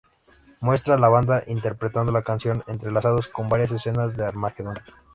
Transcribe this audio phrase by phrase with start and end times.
[0.61, 4.79] Muestra a la banda interpretando la canción entrelazados con varias escenas de "Armageddon".